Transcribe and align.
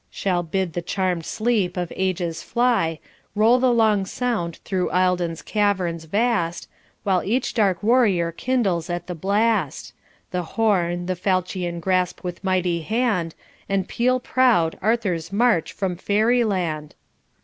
Shall 0.09 0.41
bid 0.41 0.73
the 0.73 0.81
charmed 0.81 1.27
sleep 1.27 1.77
of 1.77 1.93
ages 1.95 2.41
fly, 2.41 2.97
Roll 3.35 3.59
the 3.59 3.71
long 3.71 4.07
sound 4.07 4.55
through 4.65 4.89
Eildon's 4.89 5.43
caverns 5.43 6.05
vast, 6.05 6.67
While 7.03 7.21
each 7.23 7.53
dark 7.53 7.83
warrior 7.83 8.31
kindles 8.31 8.89
at 8.89 9.05
the 9.05 9.13
blast: 9.13 9.93
The 10.31 10.41
horn, 10.57 11.05
the 11.05 11.15
falchion 11.15 11.79
grasp 11.79 12.23
with 12.23 12.43
mighty 12.43 12.81
hand, 12.81 13.35
And 13.69 13.87
peal 13.87 14.19
proud 14.19 14.75
Arthur's 14.81 15.31
march 15.31 15.71
from 15.71 15.95
Fairy 15.95 16.43
land? 16.43 16.95